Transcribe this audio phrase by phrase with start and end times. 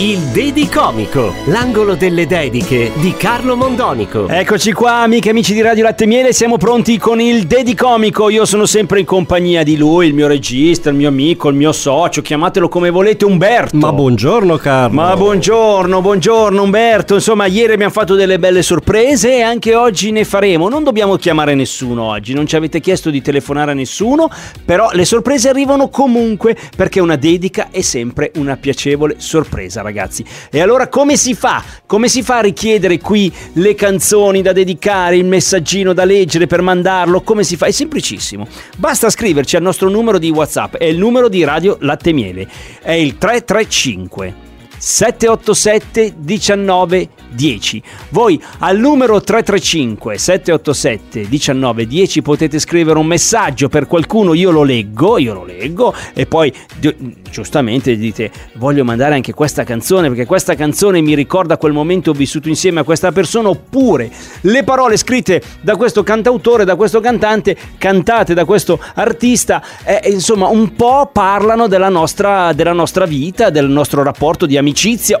[0.00, 4.28] Il Dedi Comico, l'angolo delle dediche di Carlo Mondonico.
[4.28, 8.28] Eccoci qua, amiche e amici di Radio Latte Miele, siamo pronti con il Dedi Comico.
[8.28, 11.72] Io sono sempre in compagnia di lui, il mio regista, il mio amico, il mio
[11.72, 13.76] socio, chiamatelo come volete, Umberto.
[13.78, 14.94] Ma buongiorno Carlo.
[14.94, 17.14] Ma buongiorno, buongiorno Umberto.
[17.14, 20.68] Insomma, ieri abbiamo fatto delle belle sorprese e anche oggi ne faremo.
[20.68, 24.30] Non dobbiamo chiamare nessuno oggi, non ci avete chiesto di telefonare a nessuno,
[24.64, 29.46] però le sorprese arrivano comunque perché una dedica è sempre una piacevole sorpresa,
[29.82, 30.24] ragazzi.
[30.50, 31.62] E allora come si fa?
[31.86, 36.62] Come si fa a richiedere qui le canzoni da dedicare, il messaggino da leggere per
[36.62, 37.22] mandarlo?
[37.22, 37.66] Come si fa?
[37.66, 38.46] È semplicissimo.
[38.76, 42.48] Basta scriverci al nostro numero di WhatsApp, è il numero di Radio Latte Miele.
[42.80, 44.46] È il 335
[44.78, 47.82] 787 19 10.
[48.10, 54.62] Voi al numero 335 787 19 10 potete scrivere un messaggio per qualcuno, io lo
[54.62, 60.24] leggo, io lo leggo e poi gi- giustamente dite voglio mandare anche questa canzone perché
[60.24, 64.10] questa canzone mi ricorda quel momento vissuto insieme a questa persona oppure
[64.42, 70.48] le parole scritte da questo cantautore, da questo cantante, cantate da questo artista, eh, insomma
[70.48, 74.67] un po' parlano della nostra, della nostra vita, del nostro rapporto di amicizia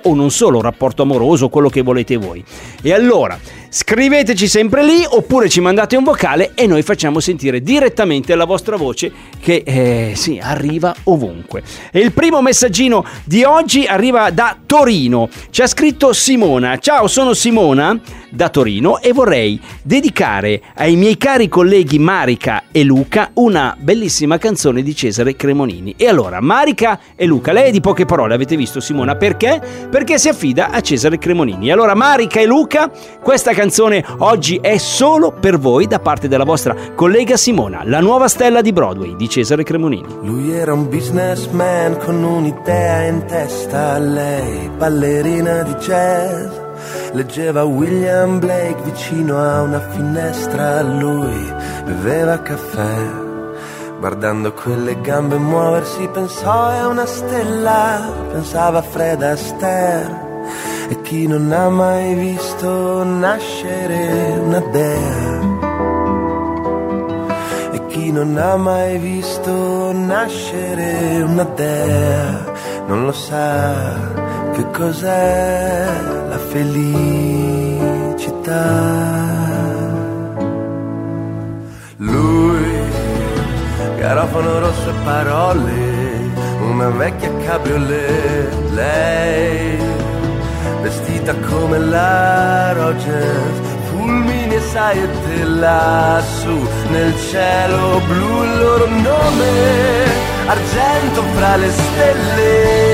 [0.02, 2.44] o non solo, un rapporto amoroso, quello che volete voi.
[2.82, 3.38] E allora
[3.68, 8.76] scriveteci sempre lì oppure ci mandate un vocale e noi facciamo sentire direttamente la vostra
[8.76, 11.62] voce che eh, sì, arriva ovunque.
[11.92, 15.28] E il primo messaggino di oggi arriva da Torino.
[15.50, 16.78] Ci ha scritto Simona.
[16.78, 23.30] Ciao, sono Simona da Torino e vorrei dedicare ai miei cari colleghi Marica e Luca
[23.34, 25.94] una bellissima canzone di Cesare Cremonini.
[25.96, 29.60] E allora, Marica e Luca, lei è di poche parole, avete visto Simona, perché?
[29.90, 31.70] Perché si affida a Cesare Cremonini.
[31.70, 32.90] Allora, Marica e Luca,
[33.22, 38.28] questa canzone oggi è solo per voi da parte della vostra collega Simona, la nuova
[38.28, 40.06] stella di Broadway di Cesare Cremonini.
[40.22, 46.54] Lui era un businessman con un'idea in testa, lei ballerina di jazz.
[47.14, 51.52] Leggeva William Blake vicino a una finestra, lui
[51.84, 52.96] beveva caffè.
[53.98, 60.27] Guardando quelle gambe muoversi pensò a una stella, pensava Fred Astaire.
[60.88, 65.40] E chi non ha mai visto nascere una dea?
[67.72, 72.56] E chi non ha mai visto nascere una dea
[72.88, 73.74] non lo sa
[74.54, 75.86] che cos'è
[76.30, 77.36] la felicità.
[81.98, 82.80] Lui,
[83.98, 86.30] garofano rosso e parole,
[86.62, 89.78] una vecchia cabriolet, lei,
[90.80, 93.58] vestita come la Rogers,
[93.90, 100.04] fulmini e saette lassù nel cielo blu il loro nome,
[100.46, 102.87] argento fra le stelle.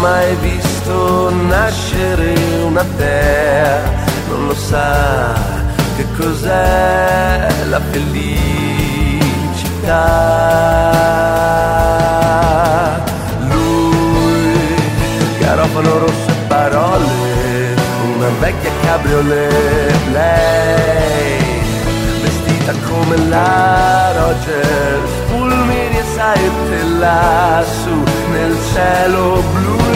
[0.00, 2.34] Mai visto nascere
[2.64, 3.98] una dea
[4.28, 5.34] non lo sa
[5.96, 8.26] che cos'è la felicità.
[13.48, 14.76] Lui,
[15.40, 17.74] garofano rosso parole,
[18.14, 21.62] una vecchia cabriolet, lei,
[22.22, 29.87] vestita come la Rogers, fulmini e saette lassù nel cielo blu,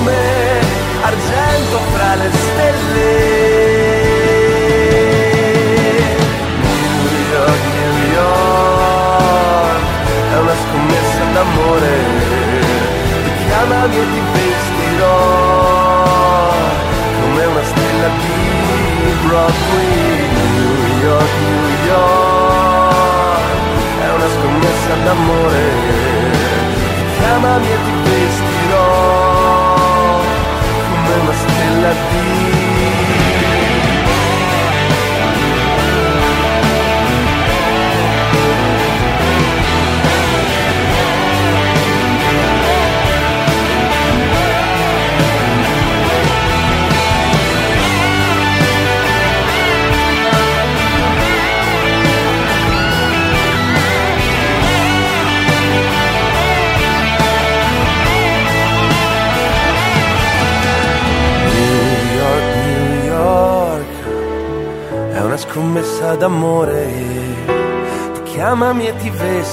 [0.00, 0.60] nome,
[1.02, 3.29] argento fra le stelle.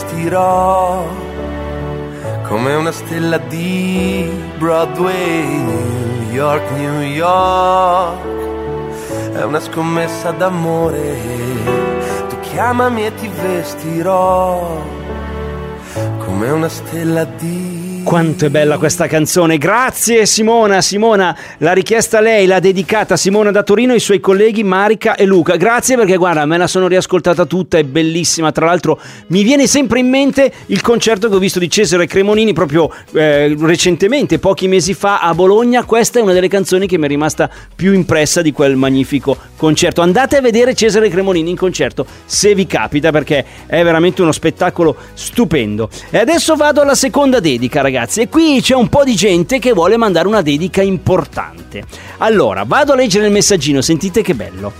[0.07, 1.05] Vestirò
[2.47, 5.45] come una stella di Broadway.
[5.45, 8.25] New York, New York,
[9.33, 11.17] è una scommessa d'amore.
[12.29, 14.81] Tu chiamami e ti vestirò
[16.19, 17.76] come una stella di
[18.07, 23.63] Quanto è bella questa canzone, grazie Simona, Simona l'ha richiesta lei, l'ha dedicata Simona da
[23.63, 27.43] Torino e ai suoi colleghi Marica e Luca, grazie perché guarda me la sono riascoltata
[27.43, 31.59] tutta, è bellissima, tra l'altro mi viene sempre in mente il concerto che ho visto
[31.59, 36.47] di Cesare Cremonini proprio eh, recentemente, pochi mesi fa a Bologna, questa è una delle
[36.47, 41.09] canzoni che mi è rimasta più impressa di quel magnifico concerto, andate a vedere Cesare
[41.09, 45.89] Cremonini in concerto se vi capita perché è veramente uno spettacolo stupendo.
[46.09, 49.73] E adesso vado alla seconda dedica ragazzi e qui c'è un po' di gente che
[49.73, 51.83] vuole mandare una dedica importante.
[52.17, 54.71] Allora, vado a leggere il messaggino, sentite che bello.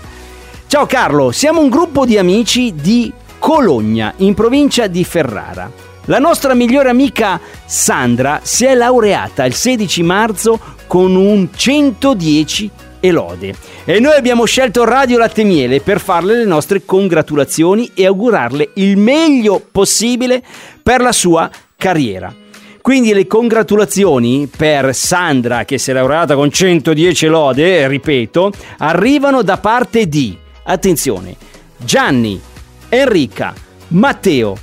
[0.68, 5.68] Ciao Carlo, siamo un gruppo di amici di Cologna, in provincia di Ferrara.
[6.04, 13.10] La nostra migliore amica Sandra si è laureata il 16 marzo con un 110 e
[13.10, 13.54] lode.
[13.84, 18.96] E noi abbiamo scelto Radio Latte Miele per farle le nostre congratulazioni e augurarle il
[18.96, 20.40] meglio possibile
[20.82, 22.46] per la sua carriera.
[22.88, 29.58] Quindi le congratulazioni per Sandra che si è laureata con 110 lode, ripeto, arrivano da
[29.58, 31.36] parte di, attenzione,
[31.76, 32.40] Gianni,
[32.88, 33.52] Enrica,
[33.88, 34.56] Matteo,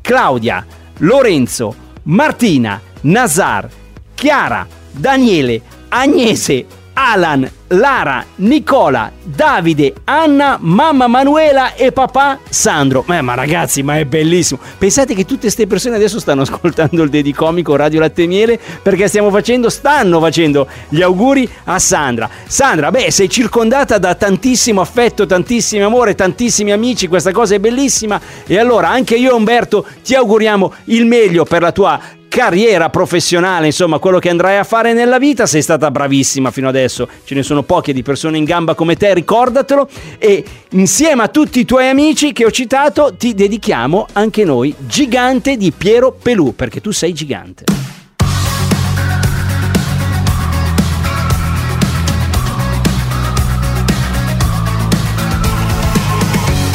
[0.00, 0.66] Claudia,
[0.96, 1.72] Lorenzo,
[2.02, 3.68] Martina, Nazar,
[4.12, 13.04] Chiara, Daniele, Agnese, Alan, Lara, Nicola, Davide, Anna, mamma Manuela e papà Sandro.
[13.06, 14.60] Ma, ma ragazzi, ma è bellissimo.
[14.78, 19.30] Pensate che tutte queste persone adesso stanno ascoltando il Dedicomico Radio Latte Miele perché stiamo
[19.30, 22.28] facendo, stanno facendo gli auguri a Sandra.
[22.46, 28.20] Sandra, beh, sei circondata da tantissimo affetto, tantissimo amore, tantissimi amici, questa cosa è bellissima.
[28.46, 33.66] E allora anche io e Umberto ti auguriamo il meglio per la tua carriera professionale,
[33.66, 35.46] insomma, quello che andrai a fare nella vita.
[35.46, 39.14] Sei stata bravissima fino adesso, ce ne sono poche di persone in gamba come te,
[39.14, 39.88] ricordatelo.
[40.18, 45.56] E insieme a tutti i tuoi amici che ho citato, ti dedichiamo anche noi Gigante
[45.56, 47.64] di Piero Pelù, perché tu sei gigante.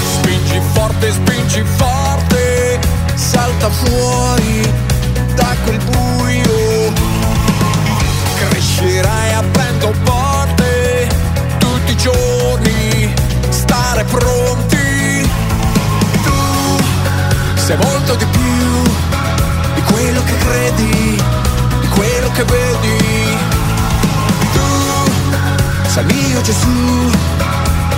[0.03, 2.79] Spingi forte, spingi forte,
[3.15, 4.91] salta fuori
[5.35, 6.93] da quel buio.
[8.37, 11.07] Crescerai aprendo porte
[11.57, 13.13] tutti i giorni,
[13.49, 15.29] stare pronti.
[16.23, 16.83] Tu
[17.55, 18.83] sei molto di più
[19.75, 21.21] di quello che credi,
[21.81, 23.37] di quello che vedi.
[24.53, 27.11] Tu sei mio Gesù,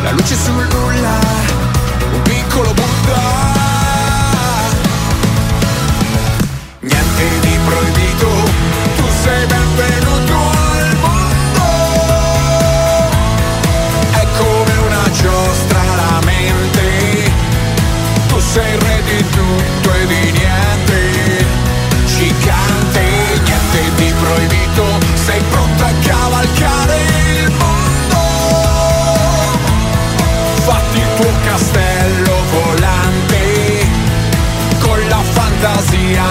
[0.04, 1.20] la luce sul nulla,
[2.14, 3.45] un piccolo Buddha.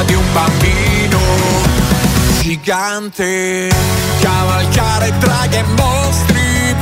[0.04, 0.84] Di un bambino
[2.40, 3.70] gigante.
[4.20, 6.74] Cavalcare draghi e mostri,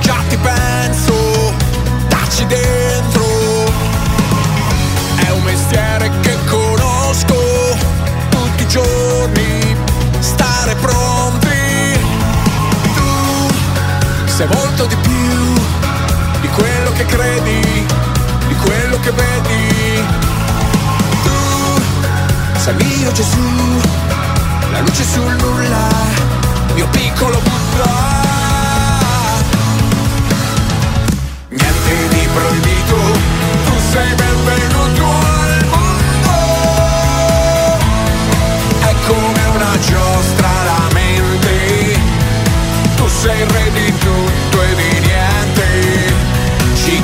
[0.00, 1.54] già ti penso,
[2.08, 3.24] dacci dentro.
[5.16, 7.36] È un mestiere che conosco
[8.30, 9.76] tutti i giorni,
[10.20, 11.98] stare pronti.
[12.94, 13.48] Tu
[14.26, 15.54] sei molto di più
[16.40, 17.86] di quello che credi,
[18.48, 19.45] di quello che vedi.
[23.16, 23.40] luce su,
[24.72, 25.88] la luce sul nulla,
[26.74, 27.94] mio piccolo Buddha.
[31.48, 32.96] Niente di proibito,
[33.64, 36.34] tu sei benvenuto al mondo.
[38.80, 41.98] È come una giostra la mente,
[42.96, 46.14] tu sei il re di tutto e di niente.
[46.74, 47.02] Ci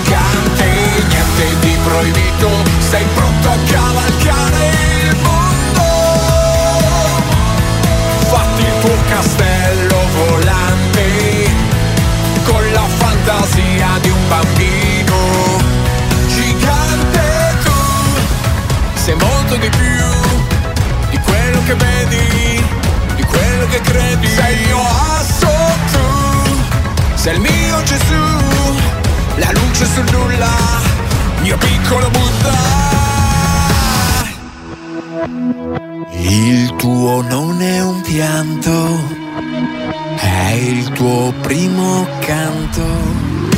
[1.09, 2.51] niente di proibito,
[2.91, 4.71] sei pronto a cavalcare
[5.09, 5.52] il mondo.
[40.55, 43.52] Il tuo primo canto.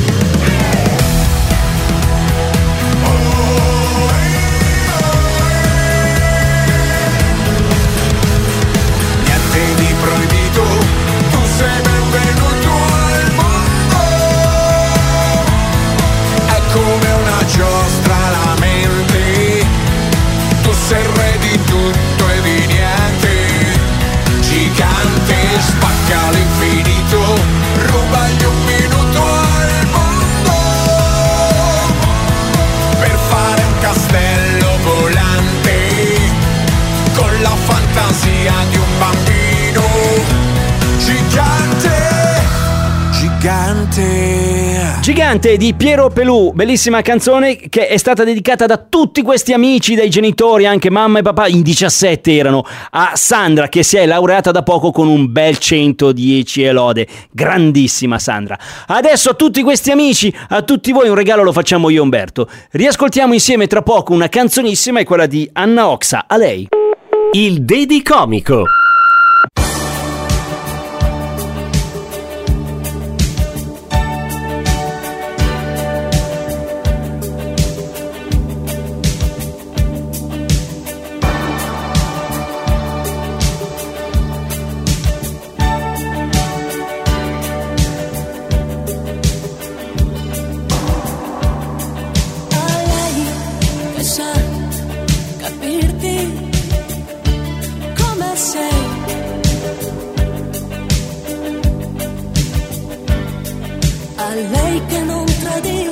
[45.05, 50.09] Gigante di Piero Pelù, bellissima canzone che è stata dedicata da tutti questi amici, dai
[50.09, 54.63] genitori, anche mamma e papà, in 17 erano, a Sandra che si è laureata da
[54.63, 57.07] poco con un bel 110 e lode.
[57.29, 58.57] Grandissima Sandra.
[58.87, 62.49] Adesso a tutti questi amici, a tutti voi un regalo lo facciamo io Umberto.
[62.71, 66.67] Riascoltiamo insieme tra poco una canzonissima e quella di Anna Oxa, a lei.
[67.33, 68.63] Il Dedi Comico.
[104.35, 105.89] a lei che non tradì,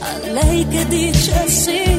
[0.00, 1.89] a lei che dice sì.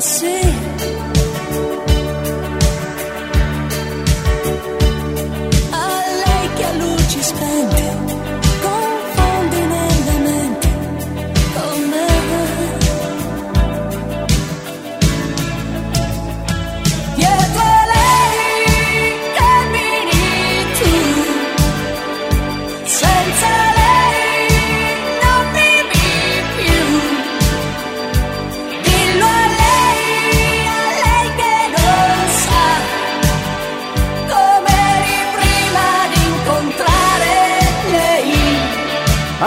[0.00, 0.47] você.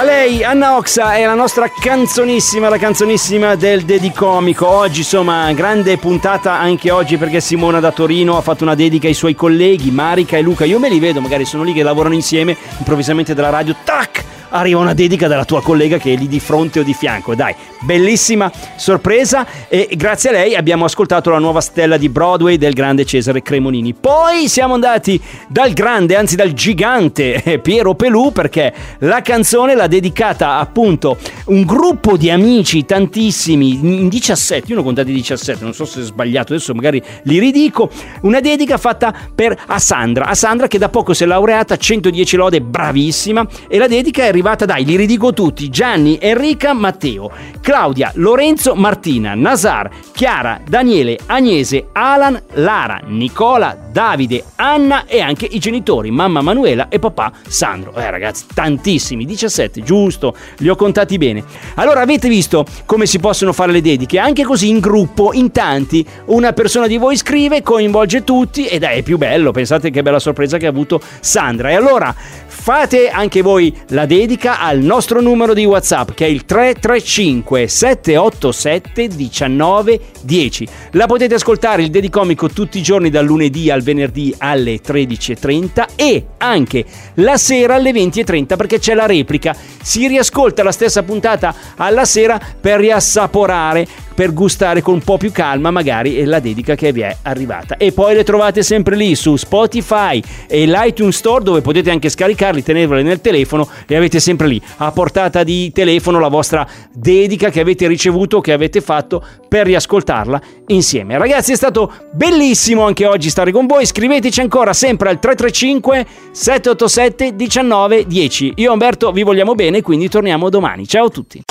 [0.03, 4.65] Lei, Anna Oxa, è la nostra canzonissima, la canzonissima del Dedicomico.
[4.65, 9.13] Oggi, insomma, grande puntata anche oggi perché Simona da Torino ha fatto una dedica ai
[9.13, 10.63] suoi colleghi, Marica e Luca.
[10.63, 14.30] Io me li vedo, magari sono lì che lavorano insieme, improvvisamente dalla radio, tac!
[14.51, 17.35] Arriva una dedica dalla tua collega che è lì di fronte o di fianco.
[17.35, 22.73] Dai, bellissima sorpresa e grazie a lei abbiamo ascoltato la nuova stella di Broadway del
[22.73, 23.93] grande Cesare Cremonini.
[23.93, 29.87] Poi siamo andati dal grande, anzi dal gigante eh, Piero Pelù perché la canzone l'ha
[29.87, 35.73] dedicata appunto un gruppo di amici, tantissimi, in 17, io ne ho contati 17, non
[35.73, 37.89] so se è sbagliato, adesso magari li ridico,
[38.21, 43.45] una dedica fatta per a Sandra che da poco si è laureata, 110 lode, bravissima
[43.67, 47.31] e la dedica è arrivata, dai, li ridico tutti, Gianni, Enrica, Matteo,
[47.61, 55.59] Claudia, Lorenzo, Martina, Nazar, Chiara, Daniele, Agnese, Alan, Lara, Nicola, Davide, Anna e anche i
[55.59, 57.93] genitori, mamma Manuela e papà Sandro.
[57.93, 61.43] Eh ragazzi, tantissimi, 17, giusto, li ho contati bene.
[61.75, 64.19] Allora avete visto come si possono fare le dediche?
[64.19, 69.01] Anche così in gruppo, in tanti, una persona di voi scrive, coinvolge tutti ed è
[69.03, 71.69] più bello, pensate che bella sorpresa che ha avuto Sandra.
[71.69, 72.13] E allora
[72.61, 79.09] fate anche voi la dedica al nostro numero di WhatsApp che è il 335 787
[79.15, 80.67] 1910.
[80.91, 86.25] La potete ascoltare il Dedicomico tutti i giorni dal lunedì al venerdì alle 13.30 e
[86.37, 86.85] anche
[87.15, 89.55] la sera alle 20.30 perché c'è la replica.
[89.81, 93.87] Si riascolta la stessa puntata alla sera per riassaporare
[94.21, 97.77] per gustare con un po' più calma magari la dedica che vi è arrivata.
[97.77, 102.61] E poi le trovate sempre lì su Spotify e l'iTunes Store dove potete anche scaricarli,
[102.61, 107.61] tenerveli nel telefono e avete sempre lì a portata di telefono la vostra dedica che
[107.61, 111.17] avete ricevuto, che avete fatto per riascoltarla insieme.
[111.17, 117.33] Ragazzi è stato bellissimo anche oggi stare con voi, scriveteci ancora sempre al 335 787
[117.35, 118.53] 1910.
[118.57, 120.87] Io e Umberto vi vogliamo bene, quindi torniamo domani.
[120.87, 121.41] Ciao a tutti.